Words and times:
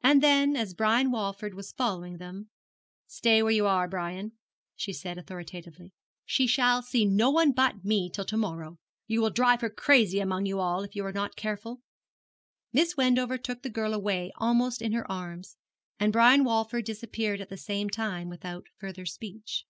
And 0.00 0.22
then, 0.22 0.54
as 0.54 0.74
Brian 0.74 1.10
Walford 1.10 1.54
was 1.54 1.72
following 1.72 2.18
them, 2.18 2.50
'Stay 3.08 3.42
where 3.42 3.50
you 3.50 3.66
are, 3.66 3.88
Brian,' 3.88 4.30
she 4.76 4.92
said 4.92 5.18
authoritatively. 5.18 5.92
'She 6.24 6.46
shall 6.46 6.82
see 6.82 7.04
no 7.04 7.30
one 7.32 7.50
but 7.50 7.84
me 7.84 8.08
till 8.08 8.24
to 8.26 8.36
morrow. 8.36 8.78
You 9.08 9.20
will 9.20 9.30
drive 9.30 9.62
her 9.62 9.68
crazy 9.68 10.20
among 10.20 10.46
you 10.46 10.60
all, 10.60 10.82
if 10.84 10.94
you 10.94 11.04
are 11.04 11.10
not 11.12 11.34
careful.' 11.34 11.80
Miss 12.72 12.96
Wendover 12.96 13.38
took 13.38 13.62
the 13.64 13.68
girl 13.68 13.92
away 13.92 14.30
almost 14.36 14.80
in 14.80 14.92
her 14.92 15.10
arms, 15.10 15.56
and 15.98 16.12
Brian 16.12 16.44
Walford 16.44 16.84
disappeared 16.84 17.40
at 17.40 17.48
the 17.48 17.56
same 17.56 17.90
time 17.90 18.28
without 18.28 18.68
further 18.78 19.04
speech. 19.04 19.64